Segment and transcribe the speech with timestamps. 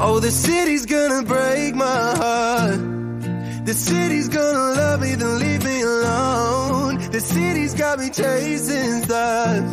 [0.00, 2.78] Oh, the city's gonna break my heart.
[3.66, 7.10] The city's gonna love me, then leave me alone.
[7.10, 9.64] The city's got me chasing stuff.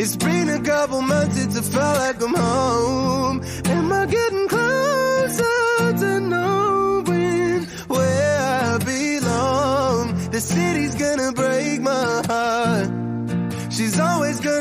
[0.00, 3.44] It's been a couple months, it's a felt like I'm home.
[3.66, 10.30] Am I getting closer to knowing where I belong?
[10.30, 12.88] The city's gonna break my heart.
[13.72, 14.55] She's always gonna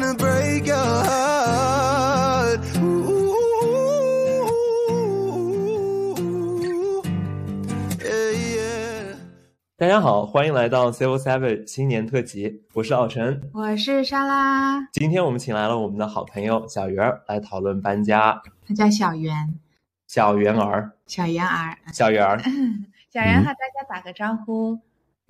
[9.95, 13.49] 家好，欢迎来到 Civil Seven 新年特辑，我是奥晨。
[13.53, 18.41] 我是莎拉，今天我们请来了我们的好朋友小圆儿来讨论搬家。
[18.67, 19.57] 他叫小圆，
[20.05, 21.77] 小圆儿，小圆儿。
[21.93, 22.37] 小圆儿，
[23.09, 24.77] 小圆和大家打个招呼。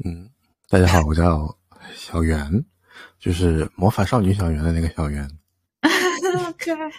[0.04, 0.32] 嗯，
[0.68, 1.55] 大家好，我叫
[1.94, 2.66] 小圆，
[3.20, 5.30] 就是魔法少女小圆的那个小圆。
[6.58, 6.90] 可爱。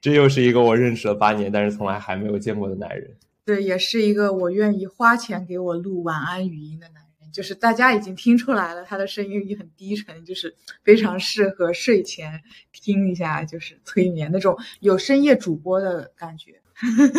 [0.00, 3.16] 这又是一个我认识了八年，但是从来还没有见过的男人。
[3.48, 7.32] 对，也是一个我愿意花钱给我录晚安语音的男人。
[7.32, 10.54] 就是大家已经听出来了，他的声音也很低沉，就是
[10.84, 16.60] 非常适合睡前听一下，就是催眠那种有深夜主播的感觉。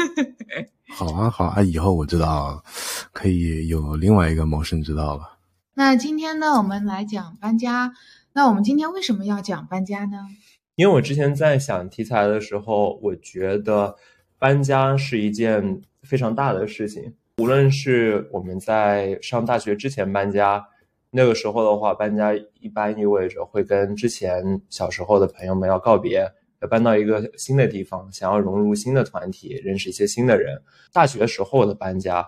[0.94, 2.64] 好啊，好啊，以后我知道
[3.12, 5.40] 可以有另外一个谋生之道了。
[5.74, 7.92] 那今天呢，我们来讲搬家。
[8.34, 10.28] 那我们今天为什么要讲搬家呢？
[10.76, 13.96] 因为我之前在想题材的时候，我觉得
[14.40, 17.14] 搬家是一件非常大的事情。
[17.40, 20.66] 无论是我们在上大学之前搬家，
[21.12, 26.26] 那个时候的话，搬家一般意味着会跟之前小时候的朋友们要告别，
[26.62, 30.62] 要搬到一个新的地方，想要融入新的团体，认识一些新的人。
[30.94, 32.26] 大学时候的搬家，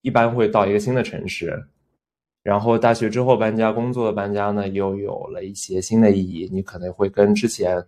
[0.00, 1.64] 一般会到一个新的城市，
[2.42, 6.48] 然后大学之后搬家，工作的搬家呢，又有了一些新的意义。
[6.52, 7.84] 你可能会跟之前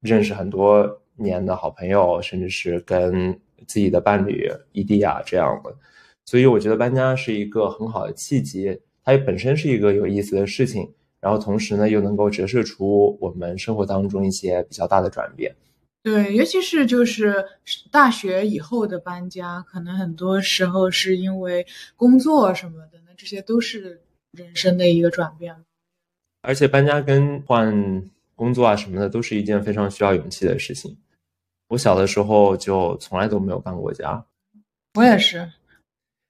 [0.00, 3.32] 认识很多年的好朋友，甚至是跟
[3.66, 5.74] 自己的伴侣异地啊这样的。
[6.26, 15.54] 所以我觉得搬家是一个很好的契机，它也本身是一个有意思的事情，然后同时呢又能够折射出我们生活当中一些比较大的转变。
[16.02, 17.44] 对，尤其是就是
[17.90, 21.66] 大学以后的搬家，可能很多时候是因为
[21.96, 25.56] 工作什么的，那这些都是人生的一个转变。
[26.42, 30.96] 而且搬家跟换工作啊什么的，都是一件非常需要勇气的事情。
[31.66, 34.24] 我小的时候就从来都没有搬过家。
[34.94, 35.50] 我也是，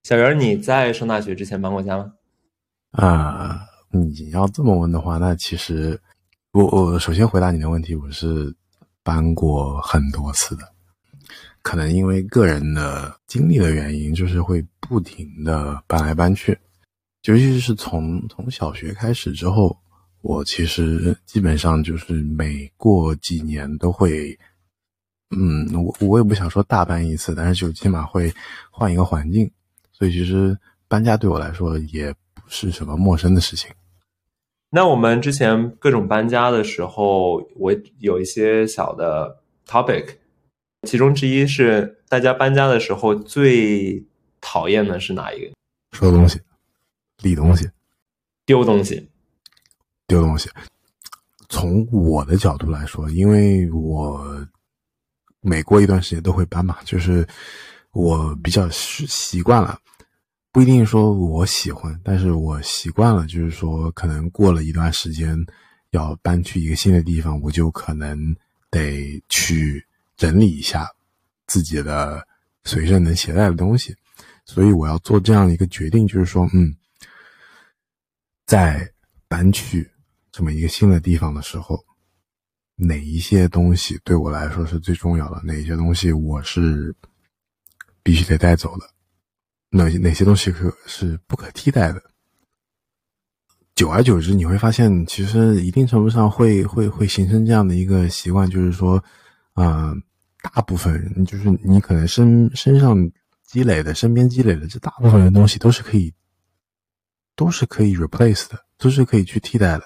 [0.04, 2.14] 小圆，你在上大学之前搬过家吗？
[2.92, 3.60] 啊，
[3.90, 6.00] 你要这么问的话，那其实
[6.52, 8.52] 我我首先回答你的问题，我是
[9.02, 10.66] 搬过很多次的。
[11.60, 16.58] 可能因为个人的经历的原因，就是会不停的搬来搬去，
[17.24, 19.78] 尤其是从从小学开始之后，
[20.28, 24.38] 我其实基本上就是每过几年都会，
[25.34, 28.30] 嗯，我我也不想说大搬一次，但是就起码会
[28.70, 29.50] 换一个环境，
[29.90, 30.54] 所以其实
[30.86, 33.70] 搬家对我来说也不是什么陌生的事情。
[34.68, 40.08] 那我们之前各种搬家的时候，我有一些小的 topic，
[40.86, 44.04] 其中之一是大家搬家的时候最
[44.42, 45.52] 讨厌的是哪一个？
[45.92, 46.38] 收东西，
[47.22, 47.70] 理东西，
[48.44, 49.08] 丢东西。
[50.08, 50.50] 丢东西。
[51.48, 54.44] 从我的角度来说，因为我
[55.40, 57.26] 每过一段时间都会搬嘛，就是
[57.92, 59.78] 我比较习习惯了，
[60.50, 65.38] 不一定说我喜欢，但是我习惯了，就是说可能过了一段时间
[65.90, 68.18] 要搬去一个新的地方，我就可能
[68.70, 69.82] 得去
[70.16, 70.86] 整理一下
[71.46, 72.26] 自己的
[72.64, 73.96] 随身能携带的东西，
[74.44, 76.76] 所以我要做这样一个决定，就是说，嗯，
[78.44, 78.86] 在
[79.28, 79.90] 搬去
[80.38, 81.84] 这么一个新的地方的时候，
[82.76, 85.42] 哪一些东西对我来说是最重要的？
[85.42, 86.94] 哪些东西我是
[88.04, 88.88] 必须得带走的？
[89.70, 92.00] 哪哪些东西可是不可替代的？
[93.74, 99.02] 久而久之，你会发现，其实一定程度上会会会形成这样的一个习惯，就是说，
[99.54, 99.92] 啊、
[100.40, 102.96] 大部分人就是你可能身身上
[103.44, 106.14] 积累的、身边积累的这大部分的东西都是可以，
[107.34, 109.82] 都是可以 replace 的，都是可以去替代的。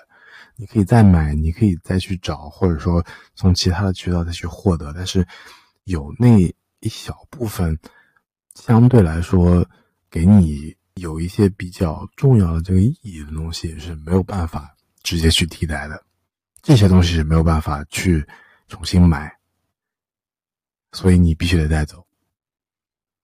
[0.63, 3.05] 你可以再买，你可以再去找，或者说
[3.35, 4.93] 从其他的渠道再去获得。
[4.95, 5.27] 但是
[5.83, 7.77] 有那一小部分
[8.55, 9.67] 相对来说
[10.09, 14.73] 给你有一些比较重要的这个意义的东西是没有办法
[15.03, 16.01] 直接去替代的，
[16.63, 18.25] 这些东西是没有办法去
[18.69, 19.37] 重新买，
[20.93, 22.07] 所以你必须得带走。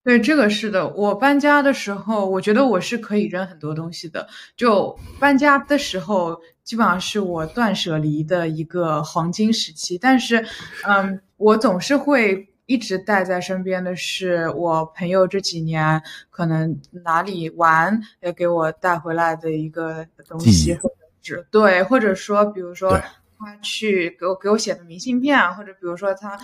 [0.03, 0.89] 对，这个是的。
[0.89, 4.27] 我搬家的时候，我觉得我是可以扔很多东西的。
[4.57, 9.97] 就搬家的时候，基本上是我断舍离的一个黄金时期。
[9.97, 10.45] 但是，
[10.87, 22.91] 嗯，我总是会一直带在身边的是我朋友这几年可能哪里玩也给我带回来的一个东西，忆或者是对，或者说比如说
[23.39, 26.37] 他去给我给我写的明信片，或者比如说他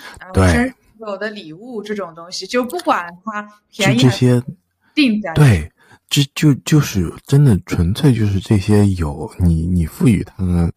[0.46, 4.42] 生日给我的礼物这种东西，就不管它便宜这些，
[4.94, 5.70] 定在对，
[6.14, 10.72] 这就就是真的纯粹就是这些有你你赋予它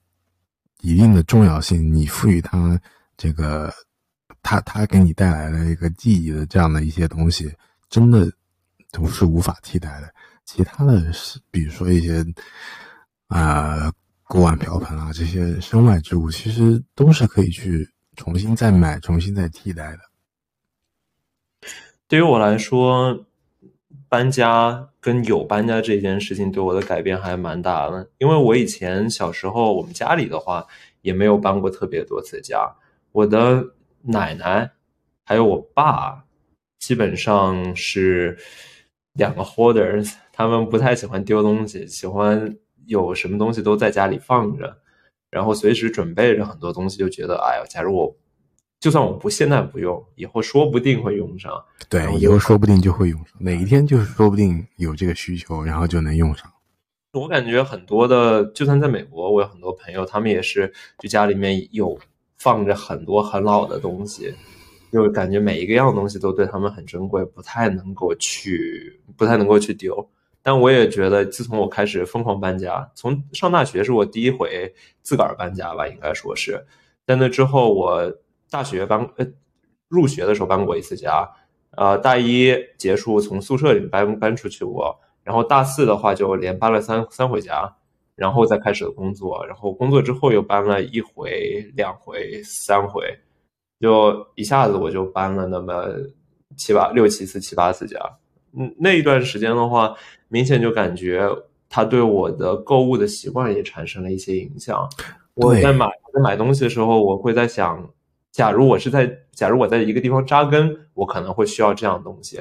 [0.81, 2.81] 一定的重要性，你赋予它
[3.16, 3.72] 这个
[4.42, 7.54] 它它给你带来的一个记忆的这样的一些东西，
[7.88, 8.28] 真的
[8.92, 10.12] 都是无法替代的。
[10.44, 12.25] 其他的是，比如说一些
[13.28, 13.94] 啊、
[14.24, 20.00] 锅碗瓢盆啊这些身外之物，其实都是可以去重新再买、重新再替代的。
[22.07, 23.24] 对于我来说，
[24.09, 28.09] 搬家跟有搬家这件事情对我的改变还蛮大的。
[28.18, 30.65] 因为我以前小时候，我们家里的话
[31.01, 32.75] 也没有搬过特别多次家。
[33.12, 34.71] 我的奶奶
[35.24, 36.25] 还有我爸，
[36.80, 38.38] 基本上是
[39.13, 42.56] 两个 holders， 他们不太喜欢丢东西，喜欢
[42.86, 44.77] 有什么东西都在家里放着，
[45.30, 48.15] 然后随时准备着很多东西，就觉得哎呀，假如我
[48.79, 51.51] 就算我不现在不用，以后说不定会用上。
[51.89, 56.51] 对，以后说不定就会用上，哪一天就是说不定有这个需求，然后就能用上。
[57.13, 61.97] 我感觉很多的，就算在美国，我有很多朋友，他们也是就家里面有
[62.38, 64.31] 放着很多很老的东西，
[64.91, 70.07] 就感觉每一个样东西都对他们很珍贵，不太能够去，不太能够去丢。
[70.44, 74.71] 但我也觉得，自从我开始疯狂搬家，从上大学是我第一回
[75.01, 76.63] 自个儿搬家吧，应该说是。
[77.07, 78.13] 在那之后，我
[78.50, 79.26] 大学搬呃
[79.88, 81.28] 入学的时候搬过一次家，
[81.72, 87.76] 呃，大一结束从宿舍里搬搬出去过，然后大四的话就连搬了三三回家，
[88.16, 93.04] 然后再开始工作，然后工作之后又搬了一回、两回、三回，
[93.80, 95.86] 就一下子我就搬了那么
[96.56, 98.00] 七八六七次、七八次家。
[98.58, 99.96] 嗯，那一段时间的话，
[100.30, 101.30] 明显就感觉
[101.70, 104.90] 他对我的购物的习惯也产生了一些影响。
[105.36, 107.88] 我在买在买东西的时候，我会在想，
[108.38, 112.39] 假如我是在假如我在一个地方扎根，我可能会需要这样的东西。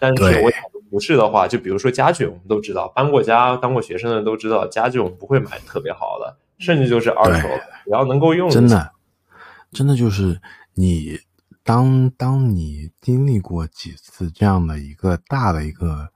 [0.00, 0.50] 但是我
[0.90, 8.90] 不是的话，就比如说家具，我们都知道，搬过家、当过学生的都知道，家具我们不会买特别好的，甚至就是二手对，只要能够用真的，
[9.70, 10.40] 真的就是
[10.74, 11.16] 你
[11.62, 16.08] 当当你经历过几次这样的一个大的一个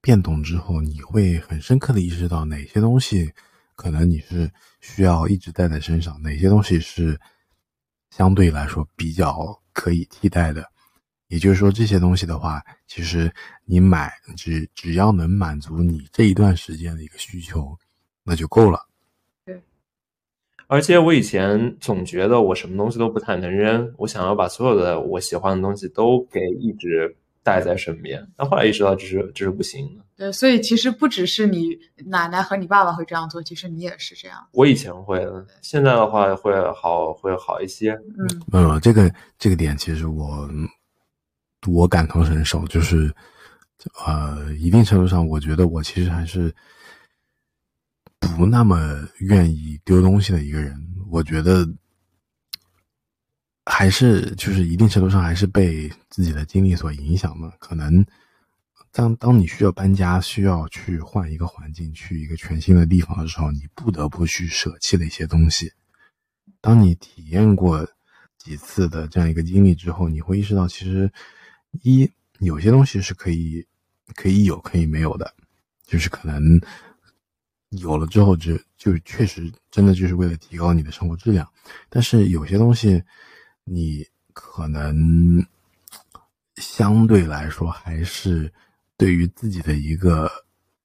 [0.00, 3.32] 变动之后，你会很深刻的意识到哪些东西
[3.74, 4.48] 可能你是
[4.80, 7.18] 需要一直带在身上，哪些东西是
[8.10, 10.64] 相对来说比较可以替代的。
[11.28, 13.32] 也就是说，这些东西的话，其实
[13.64, 17.76] 你买只只要能满足你这一段时间的一个需求，
[18.22, 18.86] 那就够了。
[20.68, 27.16] 而且我以前总觉得我什么东西都不太能扔，我想要把所有的我喜欢的东西都给一直
[27.46, 28.26] 带在身边。
[28.36, 30.04] 但后来意识到这是这是不行的。
[30.16, 34.44] 对，所以其实不只是你奶奶和你爸爸会这样做，其实你也是这样。
[34.50, 35.24] 我以前会，
[35.62, 37.92] 现在的话会好会好一些。
[38.18, 40.50] 嗯呃，这个这个点其实我
[41.68, 43.14] 我感同身受，就是
[44.04, 46.52] 呃，一定程度上，我觉得我其实还是
[48.18, 50.74] 不那么愿意丢东西的一个人。
[51.08, 51.64] 我觉得
[53.68, 57.52] 还是就是一定程度上还是被自己的经历所影响的。
[57.58, 58.06] 可能
[58.92, 65.72] 当当你需要搬家，需要去换一个环境，去一个全新的地方的时候，你不得不去舍弃的一些东西。
[66.60, 67.86] 当你体验过
[68.38, 71.12] 几次的这样一个经历之后，你会意识到，其实
[71.82, 73.66] 一有些东西是可以
[74.14, 75.34] 可以有可以没有的，
[75.84, 76.40] 就是可能
[77.70, 81.46] 有了之后就就确实真的就是为了提高你的生活质量，
[81.90, 83.02] 但是有些东西
[83.68, 85.44] 你可能
[86.54, 88.52] 相对来说还是
[88.96, 90.30] 对于自己的一个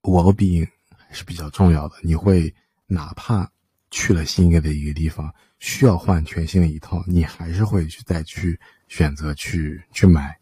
[0.01, 0.67] well being
[1.11, 2.51] 是比较重要的，你会
[2.87, 3.49] 哪怕
[3.91, 10.35] 去了新一的一个地方，需要换全新的一套，你还是会去再去选择去去买，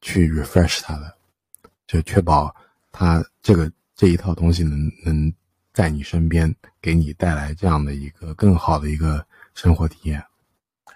[0.00, 1.18] 去 refresh 它的，
[1.88, 2.54] 就确保
[2.92, 5.34] 它这个这一套东西能能
[5.72, 10.24] 在你身边给你带来这样的一个更好的一个生活体验。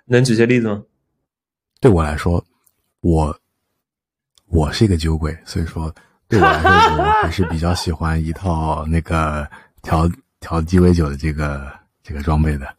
[0.06, 0.82] 能举些例子吗？
[1.80, 2.44] 对我来说，
[3.00, 3.38] 我
[4.46, 5.94] 我是一个酒鬼，所以说
[6.28, 9.48] 对我来说，我还是比较喜欢一套那个
[9.82, 10.10] 调
[10.40, 11.70] 调鸡尾酒的这个
[12.02, 12.75] 这个装备的。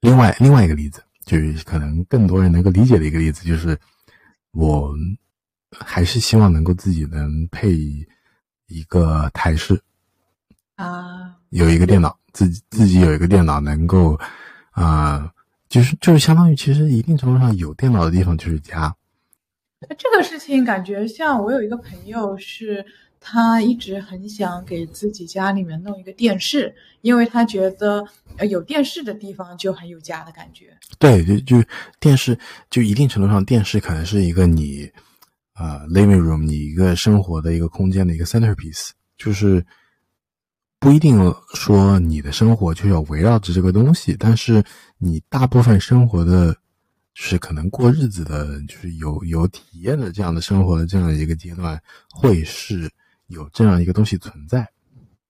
[0.00, 3.78] 另外另外一个例子，就是可能更多人能够理解的一个例子，就是
[4.50, 4.94] 我
[5.78, 7.76] 还是希望能够自己能配
[8.66, 9.80] 一个台式，
[10.76, 14.18] 啊，有一个电脑，自己自己有一个电脑能够，
[14.70, 15.30] 啊、
[15.72, 18.94] 就是就是相当于其实一定程度上有电脑的地方就是家，
[19.96, 22.84] 这个事情感觉像我有一个朋友是。
[23.24, 28.04] 他一直很想给自己家里面弄一个电视，因为他觉得
[28.36, 30.76] 呃有电视的地方就很有家的感觉。
[30.98, 31.68] 对，就就
[32.00, 32.36] 电视，
[32.68, 34.90] 就一定程度上，电视可能是一个你
[35.54, 39.64] 呃 living room 你一个生活的一个空间的一个 centerpiece，就是
[40.82, 44.60] 不一定说你的生活就要围绕着这个东西，但是
[44.98, 46.52] 你大部分生活的，
[47.14, 51.80] 就是可能过日子的，就是有有体验的这样的生活的这样一个阶段，
[52.12, 52.90] 会是。
[53.28, 54.60] 有这样一个东西存在，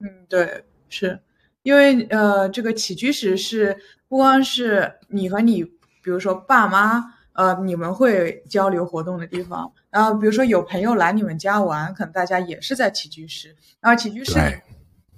[0.00, 1.20] 嗯，对，是
[1.62, 3.76] 因为呃，这个起居室是
[4.08, 7.04] 不光是你和你，比如说爸妈，
[7.34, 14.32] 呃，你们会交流活动的地方，然后比如说有朋友来你们家玩，可能大家也是在起居室，然后起居室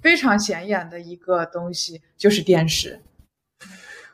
[0.05, 3.01] 非常显眼的一个东西就是电视。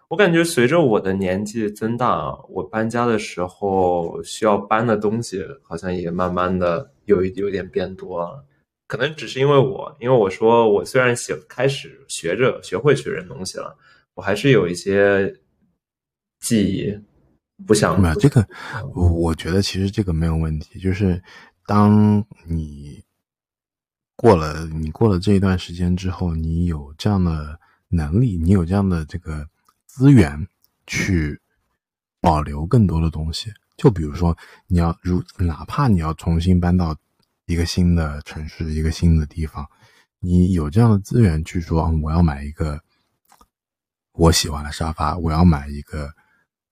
[0.07, 8.45] 我感觉随着我的年纪增大，我搬家的时候需要搬的东西好像也慢慢的有有点变多了。
[8.87, 13.77] 可能只是因为我，因为我说我虽然写开始学着学会去扔东西了，
[14.13, 15.41] 我还是有一些
[16.39, 16.97] 记忆
[17.67, 18.01] 不想。
[18.01, 18.47] 没有这个，
[18.95, 20.79] 我我觉得其实这个没有问题。
[20.79, 21.21] 就是
[21.65, 23.03] 当你
[24.21, 29.47] 过了你过了这一段时间之后，你有这样的能力，你有这样的这个
[29.87, 30.47] 资源
[30.85, 31.41] 去
[32.19, 33.51] 保留更多的东西。
[33.77, 34.37] 就比如说，
[34.67, 36.95] 你要如哪怕你要重新搬到。
[37.47, 39.67] 一个新的城市，一个新的地方，
[40.19, 42.81] 你有这样的资源去说，我要买一个
[44.13, 46.13] 我喜欢的沙发，我要买一个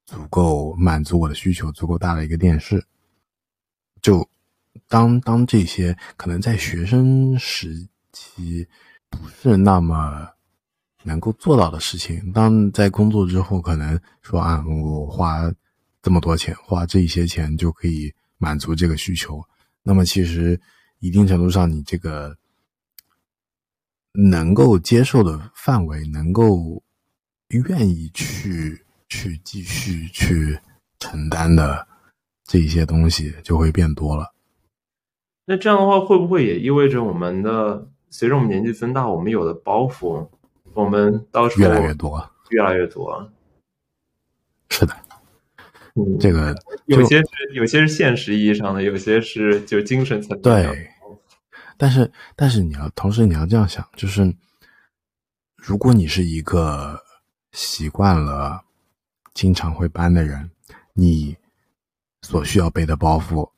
[0.06, 2.86] 足够满足我的需求、足够大的一个电视。
[4.02, 4.30] 就
[4.88, 8.68] 当当这些可能在学生时期
[9.10, 10.28] 不是那么
[11.04, 15.52] 能够做到的事情，当在工作之后，可能说啊，我花
[16.02, 19.42] 这么多钱，花这些钱就可以满足这个需求。
[19.82, 20.60] 那么，其实
[21.00, 22.38] 一定程度上，你这个
[24.14, 26.84] 能够接受的范围，能够
[27.48, 30.60] 愿意去去继续去
[31.00, 31.88] 承担的
[32.44, 34.34] 这一些东西，就会变多了。
[35.50, 40.30] 那这样的话，会不会也意味着我们的随着我们年纪增大，我们有的包袱，
[40.76, 43.28] 我们到时候越来越多，越来越多？
[44.70, 44.96] 是的。
[46.20, 47.26] 这个有些是
[47.56, 50.42] 有些是现实意义上的，有些是就精神层面。
[50.44, 50.88] 对，
[51.78, 54.32] 但是但是你要同时你要这样想，就是
[55.56, 57.02] 如果你是一个
[57.54, 58.62] 习惯了
[59.34, 60.52] 经常会搬的人，
[60.94, 61.36] 你
[62.22, 63.50] 所需要背的包袱，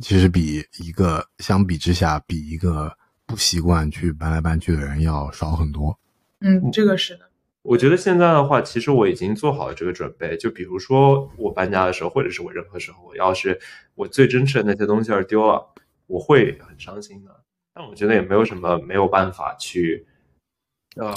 [0.00, 2.96] 其实比一个相比之下，比一个
[3.26, 5.98] 不习惯去搬来搬去的人要少很多。
[6.40, 7.30] 嗯，这个是的。
[7.62, 10.36] 我觉得现在的话，其实我已经做好了这个准备。
[10.36, 13.58] 就比如说我搬家的时候，或者是我任何时候，我要是
[13.94, 15.66] 我最珍视的那些东西而丢了，
[16.06, 17.30] 我会很伤心的。
[17.72, 20.06] 但我觉得也没有什么没有办法去
[20.96, 21.10] 呃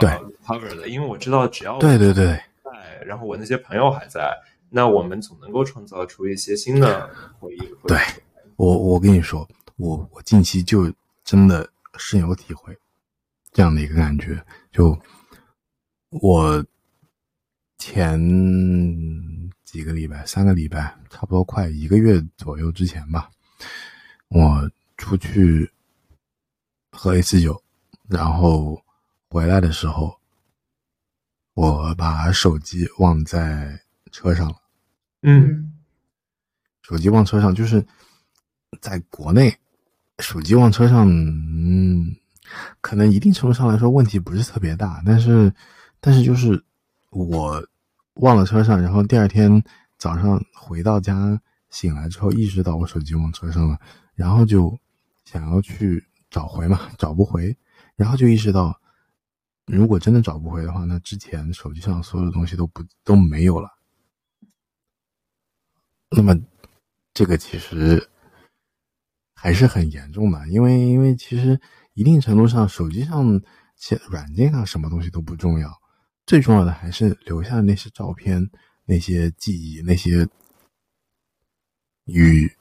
[0.45, 2.27] cover 的，因为我知道只要对对对
[2.63, 4.33] 在，然后我那些朋友还在，
[4.69, 7.59] 那我们总能够创造出一些新的回忆。
[7.87, 7.97] 对
[8.57, 9.47] 我，我跟你说，
[9.77, 12.77] 我我近期就真的深有体会
[13.51, 14.99] 这样的一个感觉，就。
[16.09, 16.65] 我
[17.77, 18.17] 前
[19.65, 23.29] 几个礼拜，三个礼拜，差不多快一个月左右之前吧，
[24.29, 25.69] 我出去
[26.93, 27.61] 喝一次酒，
[28.07, 28.81] 然后
[29.27, 30.17] 回来的时候，
[31.55, 34.55] 我把手机忘在车上了。
[35.23, 35.73] 嗯，
[36.83, 37.85] 手机忘车上，就是
[38.81, 39.57] 在国内，
[40.19, 42.15] 手机忘车上，嗯，
[42.81, 45.53] 可能一定程度上来说问题不是特别大，但是。
[45.99, 46.63] 但是就是
[47.09, 47.67] 我
[48.13, 49.63] 忘了车上，然后第二天
[49.97, 53.79] 早上回到家醒来之后，意识到我手机忘车上了，
[54.13, 54.77] 然后就
[55.25, 57.57] 想要去找回嘛，找不回，
[57.95, 58.79] 然后就意识到，
[59.65, 63.75] 如果真的找不回的话，那之前手机上所有的东西都不都没有了。
[66.11, 66.39] 那么
[67.11, 68.07] 这个其实
[69.39, 71.61] 还是很严重的，因为因为其实
[71.93, 73.39] 一定程度上，手机上
[73.75, 75.71] 且软件上什么东西都不重要。
[76.25, 78.49] 最重要的还是留下的那些照片、
[78.85, 80.27] 那些记忆、那些
[82.05, 82.51] 与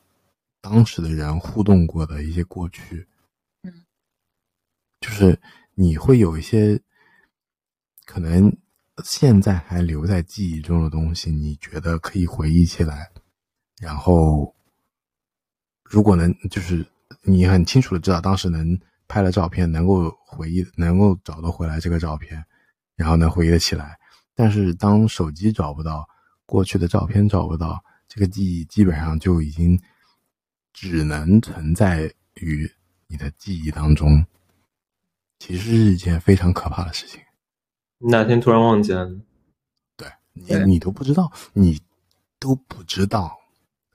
[0.61, 3.09] 当时的人互动过的一些过去。
[3.63, 3.87] 嗯，
[5.01, 5.41] 就是
[5.75, 6.81] 你会有一些
[8.05, 8.57] 可能
[9.05, 13.11] 现在还留在记忆中的东西，你觉得可以回忆起来。
[13.79, 14.56] 然后，
[15.89, 16.87] 如果能，就是
[17.23, 18.79] 你很清楚的知道当时能
[19.09, 22.45] 拍了照片，能够回忆，能够找得回来这个照片。
[22.97, 23.99] 然后能回忆得起来，
[24.35, 26.09] 但是当手机找不到，
[26.47, 29.79] 过去的照片找不到，这个记忆基本上就已经
[30.73, 32.67] 只能存在于
[33.07, 34.25] 你的记忆当中，
[35.39, 37.21] 其实是一件非常可怕的事情。
[37.99, 39.15] 哪天突然忘记了？
[39.95, 41.83] 对你，对你都不知道，你
[42.39, 43.37] 都不知道，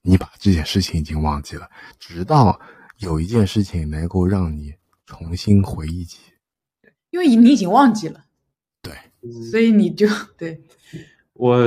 [0.01, 2.59] 你把这件事情已经忘记了，直到
[2.97, 4.73] 有一件事情能够让你
[5.05, 6.19] 重新回忆起。
[7.11, 8.23] 因为你已经忘记了，
[8.81, 8.93] 对，
[9.51, 10.61] 所以你就对
[11.33, 11.65] 我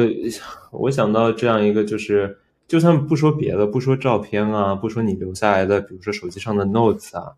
[0.73, 7.35] 我想到这样一个，就是就算不说别的，不说照片啊，不说你留下来的，比如说手机上的 notes 啊，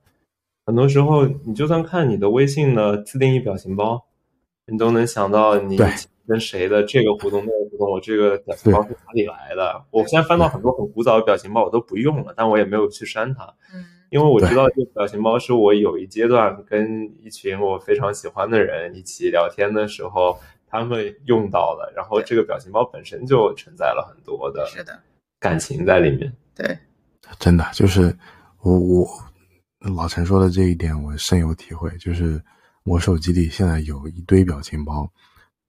[0.64, 4.06] 很多时候你就算看你的微信的自定义表情包，
[4.66, 5.92] 你都能想到你对
[6.26, 9.84] 跟谁的这个互动那个互动，我这个表情包是哪里来的？
[9.90, 13.44] 我现在翻到很多很古早的表情包，我都不用了，但我也没有去删它。
[13.74, 24.96] 嗯因为我知道这个表情包是我有一阶段跟一群我非常喜欢的人一起聊天的时候，他们用到的，然后这个表情包本身就承载了很多的是的，
[25.40, 26.32] 感情在里面。
[26.54, 26.78] 对
[27.40, 28.16] 真的就是
[28.62, 29.08] 我我
[29.96, 31.90] 老陈说的这一点，我深有体会。
[31.98, 32.40] 就是
[32.84, 35.10] 我手机里现在有一堆表情包，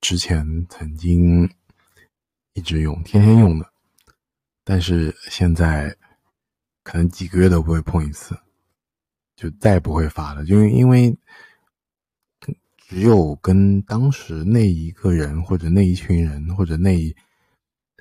[0.01, 1.49] 之前曾经
[2.53, 3.71] 一直用，天天用的，
[4.63, 5.95] 但是现在
[6.83, 8.37] 可能几个月都不会碰一次，
[9.35, 11.17] 就再也不会发了，就因为
[12.77, 16.97] 只有跟当时那一个人或者那一群人或者那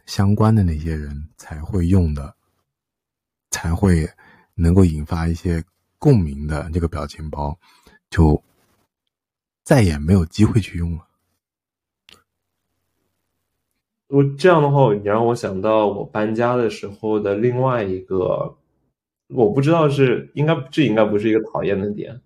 [0.07, 2.35] 相关的那些人才会用的。
[3.53, 4.07] 才会
[4.55, 5.65] 能够引发一些
[5.99, 7.59] 共鸣的这个表情包，
[8.11, 8.43] 就
[9.65, 11.06] 再也没有机会去用了。
[14.09, 18.57] 我这样的话，你让我想到我搬家的时候的另外一个，
[19.35, 22.21] 我不知道是应该这应该不是一个讨厌的点，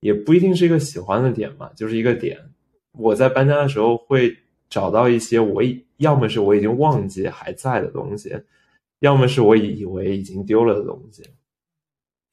[0.00, 2.38] 也不一定是一个喜欢的点吧，就是一个点。
[2.98, 4.34] 我在搬家的时候会
[4.68, 8.34] 找到一些我已要么是我已经忘记还在的东西，
[9.00, 11.22] 要么是我以为已经丢了的东西，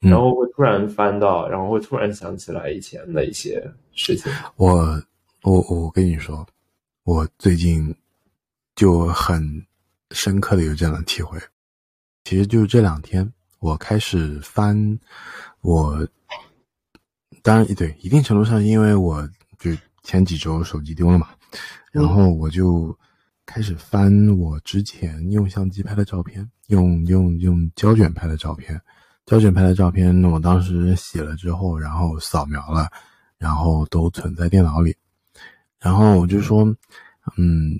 [0.00, 4.32] 嗯然后会突然翻到，然后会突然想起来以前的一些事情。
[4.56, 4.74] 我
[5.42, 6.46] 我我跟你说，
[7.04, 7.94] 我最近
[8.78, 9.42] 就很
[10.12, 11.36] 深刻的有这样的体会。
[12.22, 14.96] 其实就是这两天，我开始翻
[15.62, 16.06] 我，
[17.42, 19.72] 当然对，一定程度上，因为我就
[20.04, 21.30] 前几周手机丢了嘛，
[21.90, 22.96] 然后我就
[23.44, 28.80] 开始翻我之前用相机拍的照片，用用用胶卷拍的照片，
[29.26, 32.88] 胶卷拍的照片，我当时洗了之后，然后扫描了，
[33.38, 34.94] 然后都存在电脑里，
[35.80, 36.64] 然后我就说，
[37.36, 37.76] 嗯，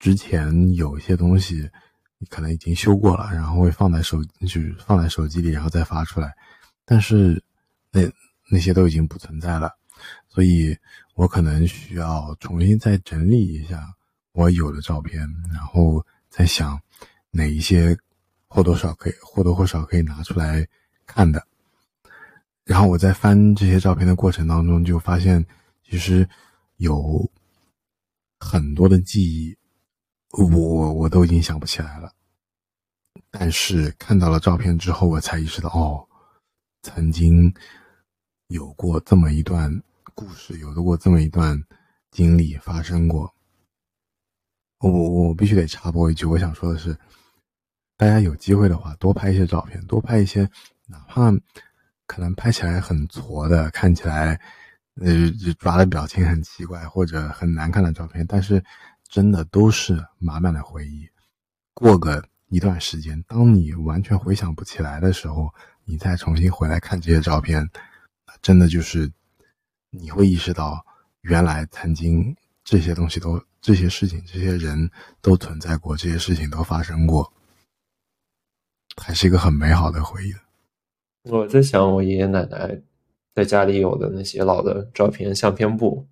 [0.00, 1.70] 之前有一些东西
[2.18, 6.34] 你可能已经修过了，然后会放在手就是放在手机里，然后再发出来，
[6.84, 7.40] 但是
[7.92, 8.10] 那
[8.48, 9.70] 那些都已经不存在了，
[10.26, 10.76] 所以
[11.14, 13.94] 我可能需要重新再整理一下
[14.32, 15.20] 我有的照片，
[15.52, 16.80] 然后再想
[17.30, 17.96] 哪一些
[18.48, 20.66] 或多少可以或多或少可以拿出来
[21.06, 21.46] 看的。
[22.64, 25.44] 然后我在翻这些照片的过程当中，就发现
[25.88, 26.28] 其实
[26.76, 27.30] 有
[28.38, 29.56] 很多的记忆，
[30.32, 32.12] 我我我都已经想不起来了。
[33.30, 36.06] 但是看到了照片之后，我才意识到，哦，
[36.82, 37.52] 曾经
[38.48, 39.82] 有过这么一段
[40.14, 41.60] 故事，有过这么一段
[42.10, 43.32] 经历发生过。
[44.78, 46.96] 我我我必须得插播一句，我想说的是，
[47.96, 50.48] 大家有机会的话，多拍一些照片，多拍一些，
[50.86, 51.30] 哪怕
[52.06, 54.40] 可能拍起来很挫的，看起来
[54.96, 58.64] 呃抓的表情很奇怪或者很难看的照片，但是
[59.10, 61.06] 真的都是满满的回忆。
[61.74, 65.52] 过个一段时间，当你完全回想不起来的时候，
[65.84, 67.68] 你再重新回来看这些照片，
[68.40, 69.10] 真的就是
[69.90, 70.84] 你会意识到，
[71.22, 77.32] 原来曾经这些东西都、这些事情、这些人都存在过，这些事情都发生过，
[78.96, 80.32] 还是一个很美好的回忆。
[81.28, 82.80] 我在想，我爷爷奶奶
[83.34, 86.06] 在家里有的那些老的照片相片簿，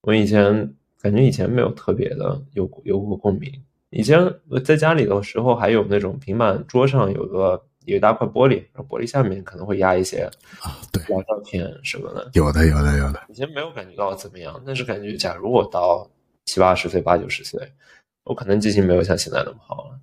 [0.00, 3.52] 我以前感觉以前没有特别的有有过共鸣。
[3.90, 12.30] 以前我在家里的时候，还有那种平板桌上有个有一大块玻璃，然后玻璃下面可能会压一些啊，对，老照片什么的。
[12.32, 13.20] 有的，有的，有的。
[13.28, 16.08] 以前没有感觉到怎么样，但是感觉假如我到
[16.46, 17.60] 七八十岁、八九十岁，
[18.24, 20.00] 我可能记性没有像现在那么好了，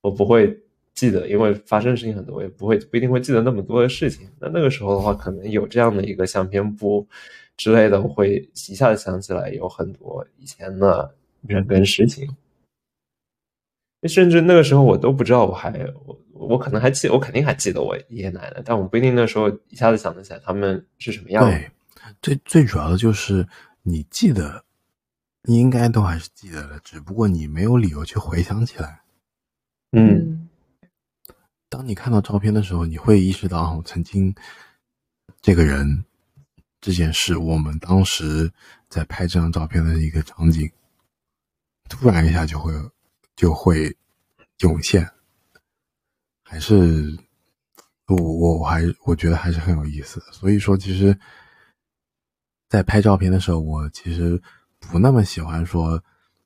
[0.00, 0.58] 我不会
[0.94, 4.28] 记得，因为发生的事情很多，我也不会不一定会记得那么多的事情。
[4.40, 7.06] 那那个时候的话，可能有这样的一个相片簿
[7.58, 12.34] 之类的，我会一下子想起来有很多以前的人跟事情。
[14.04, 15.70] 甚至那个时候我都不知道，我还
[16.06, 21.44] 我我可能还记，我肯定还记得我爷爷奶奶，但我不一定那时候一下子想得起来他们是什么样。
[21.44, 21.70] 对，
[22.22, 23.44] 最最主要的就是
[23.82, 24.64] 你记得，
[25.42, 29.00] 你应该都还是记得的，只不过你没有理由去回想起来。
[29.90, 30.48] 嗯，
[31.68, 34.32] 当你看到照片的时候，你会意识到曾经
[35.40, 36.04] 这个人、
[36.80, 38.50] 这件事，我们当时
[38.88, 40.70] 在拍这张照片的一个场景，
[41.88, 42.72] 突然一下就会
[43.34, 43.96] 就会
[44.60, 45.10] 涌现，
[46.42, 47.18] 还是
[48.06, 50.20] 我我我还我觉得还是很有意思。
[50.32, 51.18] 所以说，其实，
[52.68, 54.40] 在拍照片的时候，我其实
[54.78, 56.02] 不那么喜欢说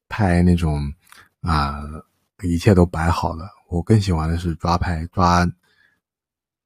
[0.08, 0.92] 拍那种
[1.40, 1.82] 啊
[2.42, 3.48] 一切都摆好了。
[3.68, 5.46] 我更喜欢的是抓拍，抓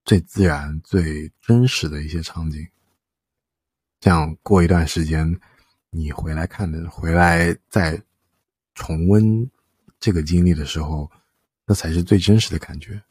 [0.04, 2.66] 最自然、最真实的一些场景。
[4.00, 5.38] 这样过一段时间，
[5.90, 8.00] 你回来看的，回来再
[8.74, 9.48] 重温
[9.98, 11.10] 这个经历的时候，
[11.66, 13.02] 那才是最真实的感觉。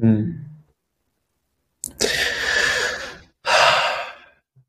[0.00, 0.44] 嗯，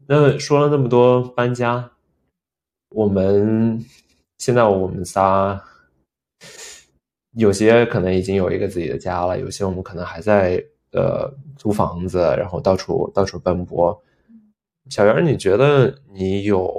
[0.05, 1.91] 那说了那么多搬家，
[2.89, 3.85] 我们
[4.37, 5.63] 现在我们仨。
[7.33, 14.01] 有些可能已经有一个自己的家了，有些我们可能还在呃租房子，然后到处到处奔波。
[14.89, 16.69] 小袁，你觉得你有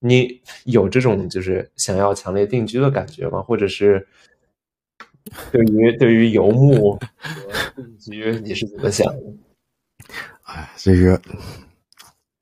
[0.00, 3.42] 你有这种就是想要强烈定居的感觉吗？
[3.42, 4.06] 或者是
[5.52, 9.32] 对于对于游牧和定居你是怎么想的？
[10.44, 11.20] 哎，这个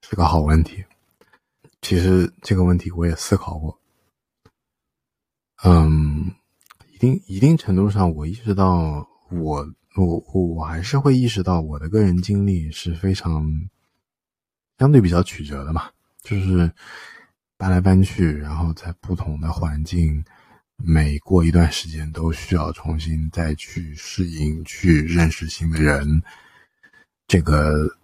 [0.03, 0.85] 是个好问题。
[1.83, 3.79] 其实这个问题我也思考过。
[5.65, 6.33] 嗯。
[6.93, 13.51] 一定一定程度上，我意识到，我我我我还是会意识到，我的个人经历是非常
[14.81, 15.91] 相对比较曲折的嘛，
[16.23, 16.73] 就是
[17.59, 20.25] 搬来搬去，然后在不同的环境，
[20.79, 26.23] 每过一段时间都需要重新再去适应，去认识新的人，
[27.29, 27.95] 这个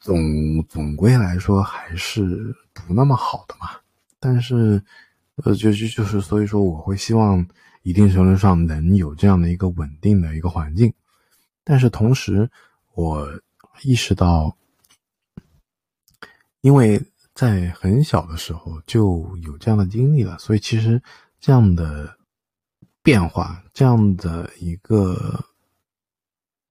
[0.00, 3.70] 总总归来说还是不那么好的嘛。
[4.18, 4.82] 但是，
[5.36, 7.46] 呃，就就就是所以说，我会希望。
[7.84, 10.94] 一定程度上能有这样的一个稳定的一个环境，
[11.64, 12.48] 但是同时，
[12.94, 13.28] 我
[13.82, 14.56] 意识到，
[16.62, 17.00] 因为
[17.34, 21.02] 在很小的时候就有这样的经历了，所以其实
[21.38, 22.16] 这样的
[23.02, 25.44] 变化，这样的一个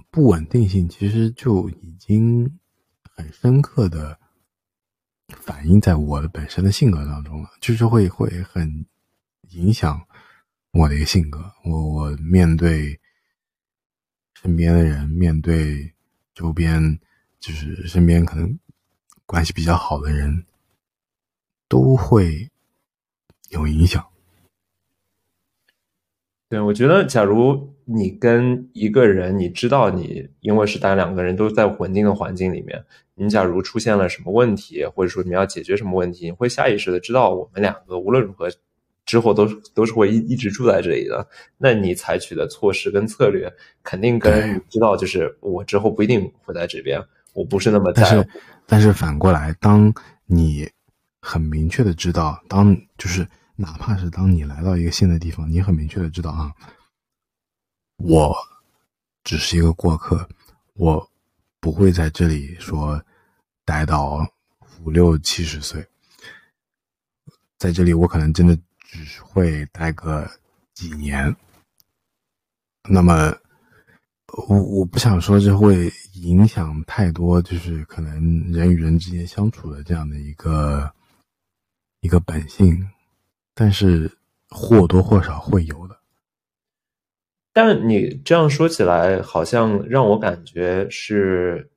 [0.10, 2.60] 不稳定性，其实就已经
[3.16, 4.18] 很深刻的
[5.28, 8.86] 反映在我的本身的性格当中了，就是会会很
[9.50, 10.02] 影响。
[10.74, 12.98] 我的一个性格，我我面对
[14.42, 15.94] 身边的人，面对
[16.34, 16.98] 周边，
[17.42, 18.58] 就是身边可能
[19.32, 20.44] 关系比较好的人，
[21.70, 22.50] 都会
[23.48, 24.06] 有影响。
[26.50, 32.84] 对，我觉得，假如你跟一个人，你知道你因为是咱两个人都在稳定的环境里面，
[33.16, 38.50] 你假如出现了什么问题，或者说你要解决什么问题，你会下意识的知道我们两个无论如何。
[39.06, 41.26] 之后都是都是会一一直住在这里的，
[41.58, 47.02] 那你采取的措施跟策略，肯定跟知道，就是我之后不一定会在这边，
[47.34, 48.30] 我不是那么但是
[48.66, 49.94] 但是反过来，当
[50.26, 50.70] 你
[51.22, 56.54] 很明确的知道，当就是哪怕是当你来到一个新的地方，你很明确的知道啊，
[57.98, 58.36] 我
[59.24, 60.28] 只是一个过客，
[60.74, 61.10] 我
[61.60, 63.04] 不会在这里说
[63.66, 64.28] 待到
[64.84, 65.86] 五六七十岁，
[67.58, 68.58] 在这里我可能真的。
[68.94, 70.30] 只会待个
[70.74, 71.34] 几年，
[72.90, 73.34] 那么
[74.48, 78.14] 我我不想说这会影响太多，就是可能
[78.52, 80.90] 人与人之间相处的这样的一个
[82.00, 82.88] 一个本性，
[83.54, 84.10] 但是
[84.50, 85.98] 或多或少会有的。
[87.54, 91.70] 但你这样说起来，好像让我感觉是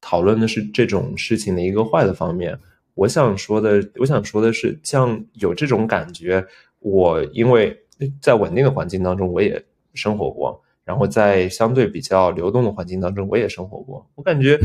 [0.00, 2.58] 讨论的是这种事情的一个坏的方面。
[2.94, 6.44] 我想说的，我想说的是，像有这种感觉，
[6.80, 7.78] 我因为
[8.20, 14.04] 在稳定的环境当中，我也生活过，然后在相对比较流动的环境当中，我也生活过。
[14.16, 14.58] 我感觉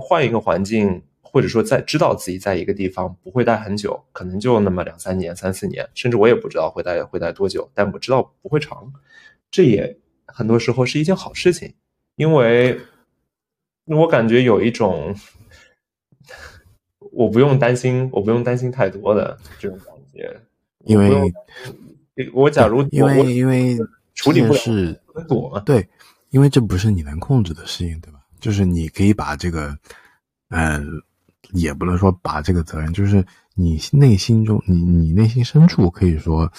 [0.00, 8.92] 换一个环境，或者说在知道自己在一个地方不会待很久，可能就那么两三年、三四年，甚至我也不知道会待会待多久，但我知道不会长。
[9.50, 11.74] 这也很多时候是一件好事情，
[12.14, 12.78] 因为
[13.86, 15.12] 我感觉有一种。
[17.10, 20.40] 我不用担心，我不用担心太多的这种感觉，
[20.84, 21.32] 因为，
[22.32, 23.76] 我假如因为因为
[24.18, 24.92] 处理不是
[25.28, 25.88] 躲嘛，对，
[26.30, 28.20] 因为这不是你能控制的事情，对吧？
[28.40, 29.76] 就是你可以把这个，
[30.48, 30.82] 呃，
[31.52, 36.52] 也不能说把这个责任，就是你内心中，你你内心深处可以说，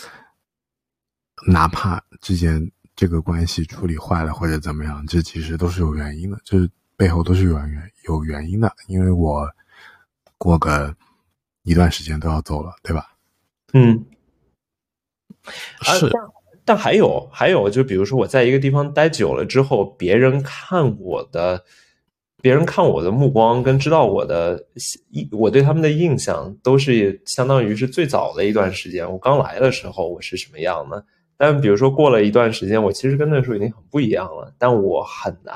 [1.47, 9.47] 哪怕之间这个关系处理坏了或者怎么样，这其实都是有原因的，就是背后都是有原有原因的，因为我。
[10.41, 10.95] 过个
[11.63, 13.13] 一段时间都要走了，对吧？
[13.73, 14.05] 嗯，
[15.81, 16.09] 是，
[16.69, 21.63] 但还有还有，就比如说我在一个地方待久了之后，别人看我的，
[22.43, 24.63] 别人看我的目光跟知道我的，
[25.31, 29.11] 我对他们的印象都是相当于是最早的一段时间。
[29.11, 31.03] 我刚来的时候我是什么样的？
[31.37, 34.53] 但比如说过了一段时间，我其实跟那时候已经很不一样了。
[34.59, 35.55] 但我很难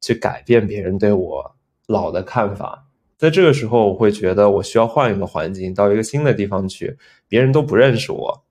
[0.00, 1.54] 去改变别人对我
[1.86, 2.84] 老的看法。
[3.16, 6.96] 在这个时候，我会觉得我需要换一个环境，到一个新的地方去，
[7.28, 8.44] 别人都不认识我。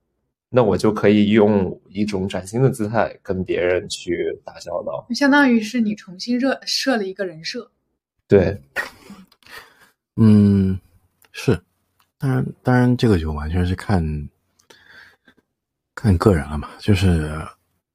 [0.54, 7.72] 那我就可以用一种崭新的姿态跟别人去打交道，相当于是你重新设设了一个人设。
[8.28, 8.62] 对，
[10.18, 10.78] 嗯，
[11.32, 11.58] 是，
[12.18, 14.30] 当然，当然，这个就完全是看
[15.96, 16.68] 看个人了嘛。
[16.80, 17.32] 就是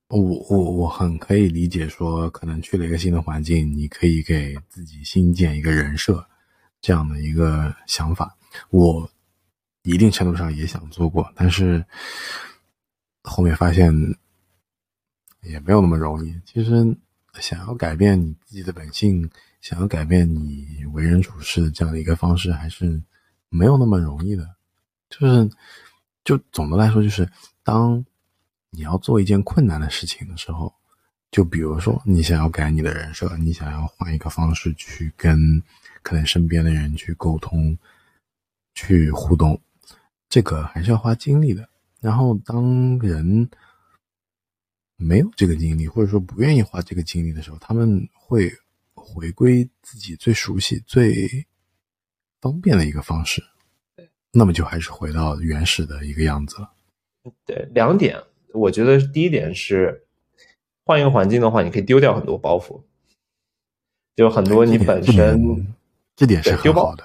[0.09, 6.27] 我我我很可以理解说，可能去了一个新的环境，你可以给自己新建一个人设
[6.81, 8.35] 这样的一个想法。
[8.71, 9.11] 我
[9.87, 11.85] 一定程度上也想做过，但是。
[13.29, 13.93] 后面发现
[15.43, 16.33] 也没有那么容易。
[16.45, 16.97] 其实
[17.41, 19.29] 想要改变你自己的本性，
[19.61, 23.03] 想要改变你为人处事的这样的一个方式，还是
[23.49, 24.49] 没有那么容易的。
[25.11, 25.51] 就是，
[26.23, 27.29] 就总的来说，就是
[27.65, 28.07] 当
[28.71, 30.73] 你要做一件困难的事情的时候，
[31.33, 35.61] 就比如说你想要改你的人设，你想要换一个方式去跟
[36.05, 37.77] 可能身边的人去沟通、
[38.73, 39.61] 去互动，
[40.37, 41.67] 这个还是要花精力的。
[41.99, 43.49] 然后，当人
[44.97, 48.53] 没有这个精力，或者说不愿意花这个精力的时候，他们会
[48.93, 51.27] 回归自己最熟悉、最
[52.43, 53.43] 方便的一个方式。
[53.97, 56.71] 对，那么就还是回到原始的一个样子了。
[57.47, 58.23] 对，两点，
[58.53, 60.07] 我觉得第一点是
[60.85, 62.79] 换一个环境的话，你可以丢掉很多包袱，
[64.15, 65.75] 就很多你本身
[66.15, 67.03] 这点是很好的。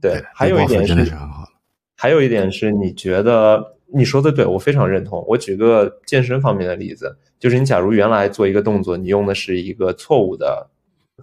[0.00, 1.52] 对，还有一点真的是很好的。
[1.96, 3.72] 还有一点是你觉得。
[3.88, 5.24] 你说的对，我非常认同。
[5.28, 10.68] 我举个健身方面的例子，就是你假如原来做一个动作，你用的是一个错误的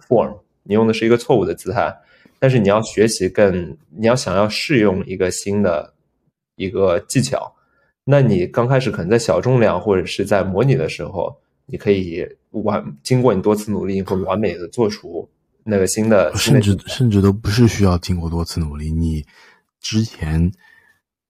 [0.08, 1.94] form，你用的是一个错误的姿态，
[2.38, 5.92] 但是你要学习更，你要想要适用一个新的
[6.56, 7.54] 一个技巧，
[8.02, 15.28] 那你刚开始可能在小重量或者是在模拟的时候，你可以完经过你多次努力，会完美的做出
[15.64, 19.22] 那个新的，甚至甚至都不是需要经过多次努力，你
[19.84, 20.50] 之前。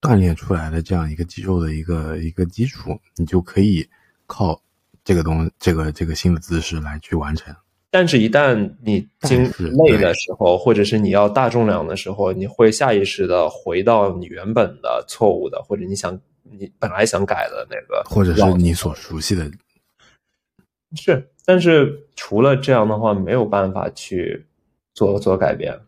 [0.07, 3.89] 锻炼出来的这样一个肌肉的一个一个基础，你就可以
[4.27, 4.61] 靠
[5.03, 7.57] 这个东这个这个新的姿势来去完成。
[7.91, 19.51] 但是，一旦你经累的时候，或者是你要大重量的时候，你会下意识的回到你原本的错误的，或者你想你本来想改的那个，或者是你所熟悉的。
[20.97, 24.45] 是，但是除了这样的话，没有办法去
[24.93, 25.81] 做做改变。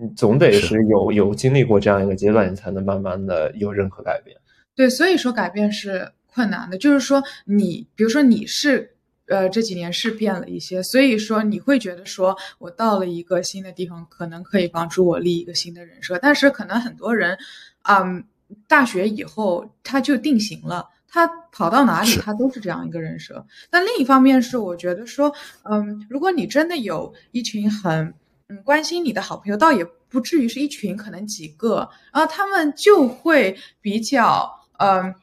[0.00, 4.36] 你总得是有有经历过这样一个阶段，你才能慢慢的有任何改变。
[4.74, 6.78] 对，所以说改变是困难的。
[6.78, 8.94] 就是说，你比如说你是
[9.26, 16.16] 呃这几年是变了一些，所以说你会觉得说我到了一个新的地方，可能可以帮助我立一个新的人设。
[16.18, 17.36] 但是可能很多人，
[17.82, 18.22] 嗯，
[18.68, 23.44] 大学以后他就定型了，他跑到哪里他都是这样一个人设。
[23.68, 25.34] 但另一方面是，我觉得说，
[25.64, 28.14] 嗯，如果你真的有一群很。
[28.48, 35.14] 嗯，关心你的好朋友倒也不至于是一群，可能几个，然后他们就会比较，嗯，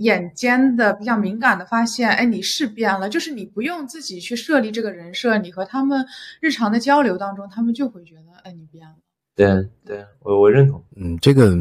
[0.00, 6.04] 眼尖的比较敏感的发现，哎，你是变了，就是你不用自己去设立这个人设，你和他们
[6.40, 8.96] 日常的交流当中，他们就会觉得，哎，你变了。
[9.36, 9.46] 对
[9.84, 10.84] 对，我我认同。
[10.96, 11.56] 嗯，这个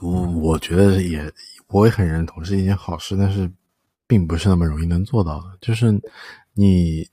[0.00, 1.28] 我我觉得也
[1.66, 3.50] 我也很认同，是一件好事，但是
[4.06, 5.58] 并不是那么容易能做到的。
[5.60, 5.92] 就是
[6.52, 7.08] 你，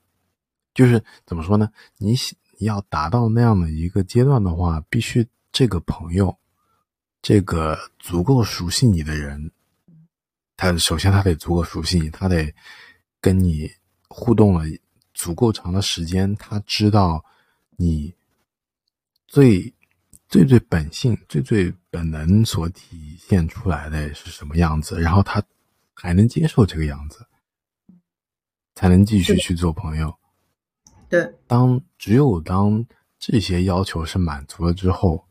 [0.74, 1.68] 就是怎么说呢？
[1.98, 2.38] 你想。
[2.64, 6.36] 要达到那样的一个阶段的话，必须这个朋友，
[7.20, 9.50] 这个足够熟悉你的人，
[10.56, 12.54] 他首先他得足够熟悉你，他得
[13.20, 13.70] 跟你
[14.08, 14.64] 互动了
[15.14, 17.24] 足够长的时间，他知道
[17.76, 18.14] 你
[19.26, 19.72] 最
[20.28, 25.42] 最最本性、最最本能所体现出来的是什么样子，然后他
[25.94, 27.26] 还能接受这个样子，
[28.74, 30.14] 才能继续去做朋友。
[31.12, 32.86] 对，当只有当
[33.18, 35.26] 这些要求是满足了之后，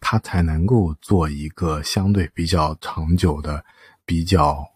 [0.00, 3.64] 他才能够做一个相对比较长久的、
[4.04, 4.72] 比较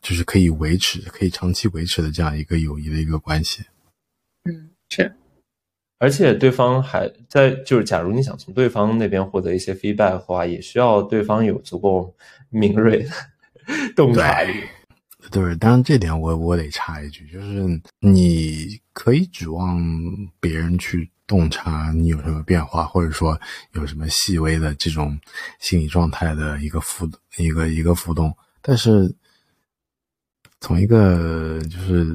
[0.00, 3.64] 就是可以维持、可以长期维持的这样一个友谊的一个关系。
[4.44, 5.12] 嗯，是。
[5.98, 12.14] 而且对方还在，就是假如你想从对方那边获得一些 feedback 的话，也需要对方有足够
[12.48, 13.10] 敏锐的
[13.96, 14.52] 洞察力。
[15.32, 19.80] 对，当然这点我我得插一句，就是你可以指望
[20.38, 23.40] 别人去洞察你有什么变化，或者说
[23.72, 25.18] 有什么细微的这种
[25.58, 29.10] 心理状态的一个浮一个一个浮动，但是
[30.60, 32.14] 从一个就是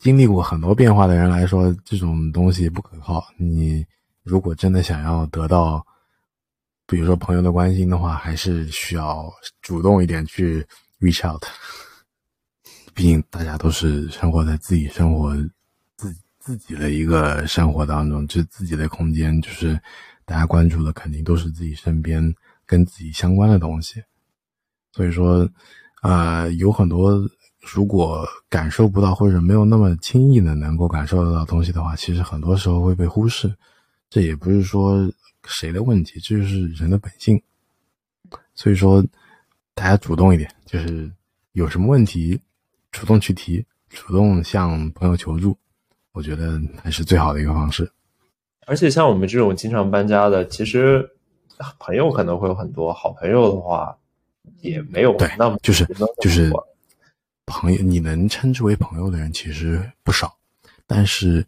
[0.00, 3.24] 经历过很多变化的人来说，这种东西不可靠。
[3.36, 3.86] 你
[4.24, 5.86] 如果真的想要得到，
[6.84, 10.66] 比如说朋友的关心的话，还是需要主动一点去
[10.98, 11.44] reach out。
[12.98, 15.32] 毕竟大家都是生活在自己生活
[15.94, 19.80] 自自己的一个生活当中，就自己的空间，就是
[20.24, 22.34] 大家关注的肯定都是自己身边
[22.66, 24.02] 跟自己相关的东西。
[24.90, 25.48] 所以说，
[26.02, 27.24] 呃，有很多
[27.60, 33.54] 如果感受不到或者没有那么轻易的能够感受得到东西的话，其实很多时候会被忽视。
[34.10, 35.08] 这也不是说
[35.44, 37.40] 谁的问题，这就是人的本性。
[38.56, 39.00] 所以说，
[39.72, 41.08] 大家主动一点，就是
[41.52, 42.36] 有什么问题。
[42.90, 45.56] 主动去提，主动向朋友求助，
[46.12, 47.90] 我觉得还是最好的一个方式。
[48.66, 51.08] 而且像我们这种经常搬家的，其实
[51.78, 53.96] 朋友可能会有很多，好朋友的话
[54.60, 55.86] 也没有那么就是
[56.20, 56.50] 就是
[57.46, 60.36] 朋友，你能称之为朋友的人其实不少。
[60.86, 61.46] 但是，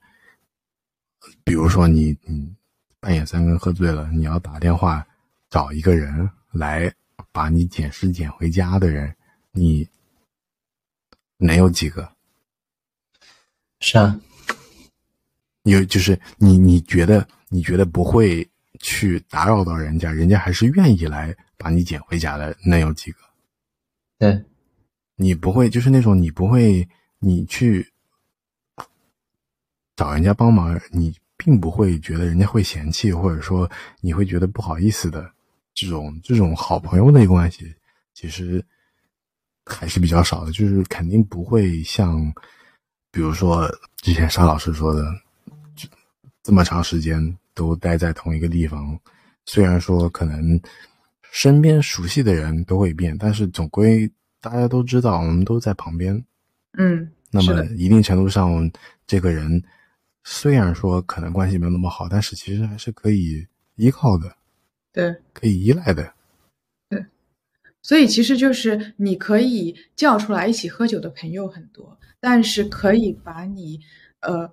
[1.42, 2.54] 比如说你你
[3.00, 5.06] 半夜三更喝醉了，你要打电话
[5.48, 6.92] 找一个人来
[7.32, 9.14] 把你捡尸捡回家的人，
[9.52, 9.88] 你。
[11.40, 12.12] 能有几个？
[13.80, 14.20] 是啊，
[15.62, 18.46] 有就是你你觉得你觉得不会
[18.78, 23.18] 去打扰到人家，人家还是愿意来把你捡回家的，能有几个？
[24.18, 24.44] 对，
[25.16, 26.86] 你不会就是那种你不会
[27.20, 27.90] 你去
[29.96, 33.70] 找人家帮忙，你并不会觉得人家会嫌弃，或者说
[34.02, 35.32] 你会觉得不好意思的
[35.72, 37.74] 这种这种好朋友的一个关系，
[38.12, 38.62] 其实。
[39.66, 42.32] 还是比较少的，就是肯定不会像，
[43.10, 45.04] 比如说之前沙老师说的，
[46.42, 48.98] 这么长时间都待在同一个地方。
[49.46, 50.60] 虽然说可能
[51.32, 56.24] 身边熟悉的人都会变，但是总归大家都知道我们都在旁边。
[56.78, 58.70] 嗯，那么一定程度上，
[59.06, 59.62] 这个人
[60.24, 63.46] 虽然说可能关系没有那么好，但是其实还是可以
[63.76, 64.36] 依靠的，
[64.92, 66.12] 对，可以依赖的。
[67.82, 73.80] 所以其实就是你可以叫出来一起喝酒的朋友很多，但是可以把你，
[74.20, 74.50] 呃，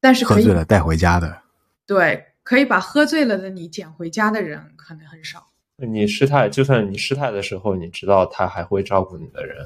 [0.00, 1.42] 但是喝醉了带回家的，
[1.86, 5.46] 对，可以把喝醉了的你捡回家的人可能很少。
[5.76, 9.58] 你失态，就算你失态的时候，你知道他还会照顾你的人，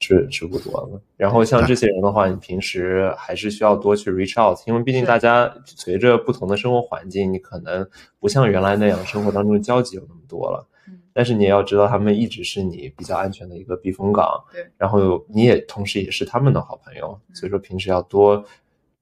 [0.00, 1.02] 是是不多了。
[1.16, 7.86] 然后像这些人的话，你平时还是需要多去 reach out，因为毕竟大家随着不同的生活环境，你可能
[8.20, 10.66] 不像原来那样生活当中交集有那么多了。
[11.14, 14.26] 但是你也要知道，他们一直是你比较安全的一个避风港。
[14.52, 18.44] 对，然后你也同时也是他们的好朋友，所以说平时要多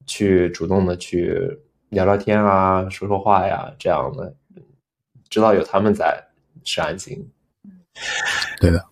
[0.05, 4.33] 去主动的去聊聊天啊，说说话呀，这样的，
[5.27, 6.23] 知道有他们在
[6.63, 7.27] 是安心。
[8.61, 8.85] 对的。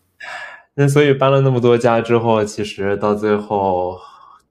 [0.74, 4.00] 那所以搬了那么多家之后，其实到最后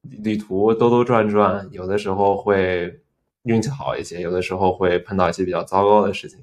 [0.02, 3.00] 旅途兜兜转转，有的时候会
[3.44, 6.38] 运气好一些，有的时候会碰到一些比较糟糕的事情。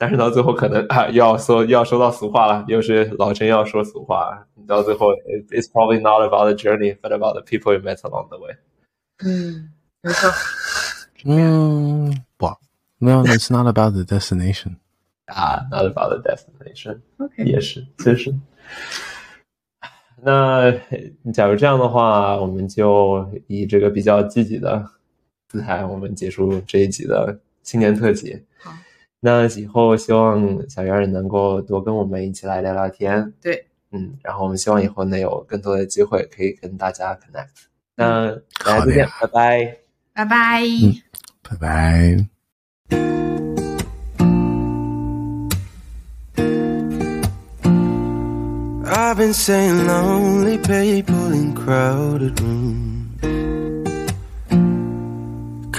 [0.00, 4.46] 但是到最后可能啊，要说要说到俗话了，又是老陈要说俗话。
[4.66, 5.08] 到最后
[5.50, 8.56] ，it's probably not about the journey, but about the people you met along the way。
[9.22, 10.30] 嗯，没错。
[11.26, 12.46] 嗯，不
[12.96, 14.76] ，No, it's not about the destination。
[15.26, 17.00] 啊，not about the destination。
[17.18, 18.34] OK，也是，确实。
[20.22, 20.72] 那
[21.34, 24.82] 假如这样的话，我们就以这个比较积极的
[25.48, 28.42] 姿态，我们结束这一集的新年特辑。
[29.22, 29.28] 好。
[29.32, 37.66] 那以后希望小圆也能够多跟我们一起来聊聊天，对，嗯，然后我们希望以后能有更多的机会可以跟大家 connect。
[37.96, 38.30] 那
[38.64, 39.76] 大家再见，拜拜，
[40.14, 40.62] 拜拜，
[41.42, 42.16] 拜拜。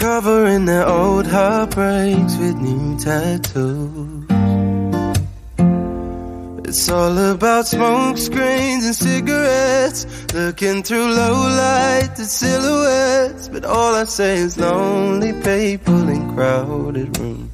[0.01, 4.25] Covering their old heartbreaks with new tattoos.
[6.67, 10.07] It's all about smoke screens and cigarettes.
[10.33, 13.47] Looking through low light the silhouettes.
[13.49, 17.51] But all I say is lonely people in crowded rooms.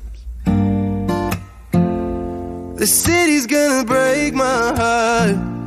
[2.80, 5.58] The city's gonna break my heart.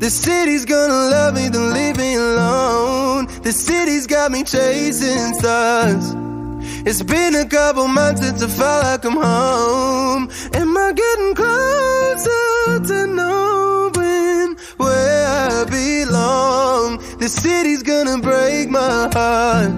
[0.00, 3.26] The city's gonna love me, then leave me alone.
[3.42, 6.23] The city's got me chasing stars.
[6.86, 10.28] It's been a couple months since I felt like I'm home.
[10.52, 16.98] Am I getting closer to knowing where I belong?
[17.18, 19.72] The city's gonna break my heart.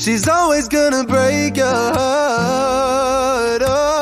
[0.00, 3.62] She's always gonna break your heart.
[3.64, 3.95] Oh.